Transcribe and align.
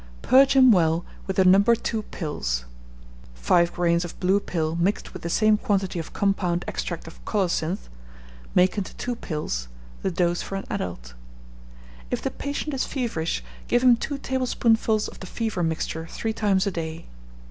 Purge 0.23 0.55
him 0.55 0.71
well 0.71 1.05
with 1.27 1.35
the 1.35 1.45
No. 1.45 1.61
2 1.61 2.01
pills 2.01 2.65
(five 3.35 3.71
grains 3.73 4.03
of 4.03 4.19
blue 4.19 4.39
pill 4.39 4.75
mixed 4.77 5.13
with 5.13 5.21
the 5.21 5.29
same 5.29 5.57
quantity 5.59 5.99
of 5.99 6.11
compound 6.11 6.65
extract 6.67 7.05
of 7.05 7.23
colocynth; 7.23 7.87
make 8.55 8.79
into 8.79 8.95
two 8.95 9.15
pills, 9.15 9.67
the 10.01 10.09
dose 10.09 10.41
for 10.41 10.55
an 10.55 10.65
adult). 10.71 11.13
If 12.09 12.19
the 12.23 12.31
patient 12.31 12.73
is 12.73 12.83
feverish, 12.83 13.43
give 13.67 13.83
him 13.83 13.95
two 13.95 14.17
tablespoonfuls 14.17 15.07
of 15.07 15.19
the 15.19 15.27
fever 15.27 15.61
mixture 15.61 16.07
three 16.07 16.33
times 16.33 16.65
a 16.65 16.71
day. 16.71 17.05